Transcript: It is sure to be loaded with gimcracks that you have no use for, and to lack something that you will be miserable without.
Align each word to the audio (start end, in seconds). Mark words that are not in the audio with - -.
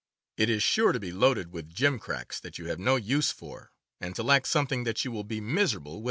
It 0.35 0.49
is 0.49 0.63
sure 0.63 0.93
to 0.93 0.99
be 0.99 1.11
loaded 1.11 1.51
with 1.51 1.75
gimcracks 1.75 2.39
that 2.41 2.57
you 2.57 2.69
have 2.69 2.79
no 2.79 2.95
use 2.95 3.31
for, 3.31 3.71
and 3.99 4.15
to 4.15 4.23
lack 4.23 4.47
something 4.47 4.83
that 4.83 5.05
you 5.05 5.11
will 5.11 5.23
be 5.23 5.39
miserable 5.39 5.97
without. 5.97 5.99